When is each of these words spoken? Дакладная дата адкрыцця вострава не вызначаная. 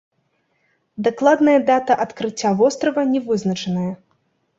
Дакладная 1.07 1.57
дата 1.67 1.97
адкрыцця 2.05 2.53
вострава 2.61 3.05
не 3.13 3.21
вызначаная. 3.29 3.93